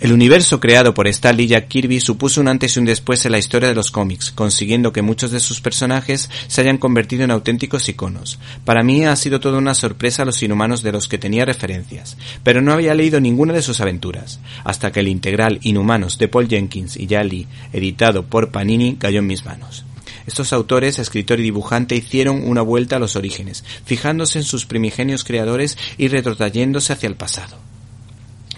[0.00, 3.26] El universo creado por Stan Lee y Jack Kirby supuso un antes y un después
[3.26, 7.24] en la historia de los cómics, consiguiendo que muchos de sus personajes se hayan convertido
[7.24, 8.38] en auténticos iconos.
[8.64, 12.62] Para mí ha sido toda una sorpresa los inhumanos de los que tenía referencias, pero
[12.62, 16.96] no había leído ninguna de sus aventuras, hasta que el integral Inhumanos de Paul Jenkins
[16.96, 19.84] y Jack Lee, editado por Panini, cayó en mis manos.
[20.28, 25.24] Estos autores, escritor y dibujante, hicieron una vuelta a los orígenes, fijándose en sus primigenios
[25.24, 27.67] creadores y retrotrayéndose hacia el pasado.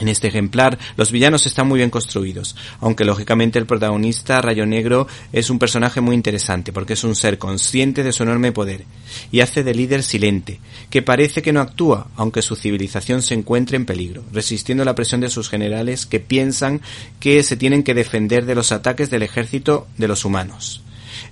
[0.00, 5.06] En este ejemplar, los villanos están muy bien construidos, aunque lógicamente el protagonista, Rayo Negro,
[5.30, 8.86] es un personaje muy interesante porque es un ser consciente de su enorme poder
[9.30, 13.76] y hace de líder silente, que parece que no actúa, aunque su civilización se encuentre
[13.76, 16.80] en peligro, resistiendo la presión de sus generales que piensan
[17.20, 20.82] que se tienen que defender de los ataques del ejército de los humanos.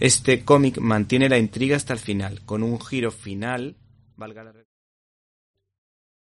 [0.00, 3.76] Este cómic mantiene la intriga hasta el final, con un giro final,
[4.16, 4.52] valga la